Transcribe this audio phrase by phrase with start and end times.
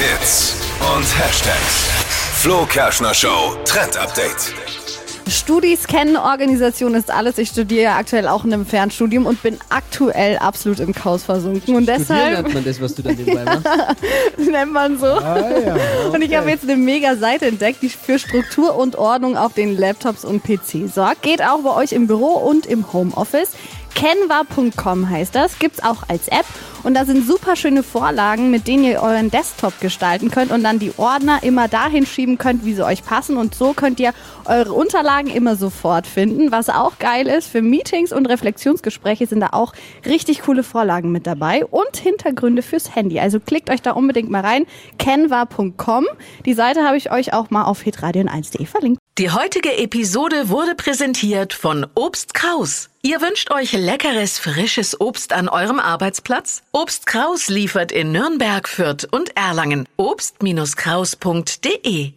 [0.00, 0.56] Hits
[0.96, 1.90] und Hashtags.
[2.40, 4.54] Flo Kerschner Show Trend Update.
[5.28, 7.36] Studis kennen, Organisation ist alles.
[7.36, 11.76] Ich studiere aktuell auch in einem Fernstudium und bin aktuell absolut im Chaos versunken.
[11.76, 13.66] Und Studieren deshalb nennt man das, was du dann nebenbei machst.
[14.50, 15.20] nennt man so.
[16.12, 19.76] Und ich habe jetzt eine mega Seite entdeckt, die für Struktur und Ordnung auf den
[19.76, 21.20] Laptops und PC sorgt.
[21.20, 23.50] Geht auch bei euch im Büro und im Homeoffice.
[24.00, 26.46] Canva.com heißt das, gibt's auch als App
[26.84, 30.78] und da sind super schöne Vorlagen, mit denen ihr euren Desktop gestalten könnt und dann
[30.78, 34.14] die Ordner immer dahin schieben könnt, wie sie euch passen und so könnt ihr
[34.46, 36.50] eure Unterlagen immer sofort finden.
[36.50, 39.74] Was auch geil ist, für Meetings und Reflexionsgespräche sind da auch
[40.06, 43.20] richtig coole Vorlagen mit dabei und Hintergründe fürs Handy.
[43.20, 44.64] Also klickt euch da unbedingt mal rein,
[44.98, 46.06] canva.com.
[46.46, 48.98] Die Seite habe ich euch auch mal auf hitradion1.de verlinkt.
[49.18, 52.88] Die heutige Episode wurde präsentiert von Obst Kraus.
[53.02, 56.62] Ihr wünscht euch leckeres, frisches Obst an eurem Arbeitsplatz?
[56.70, 59.88] Obst Kraus liefert in Nürnberg, Fürth und Erlangen.
[59.96, 62.12] Obst-Kraus.de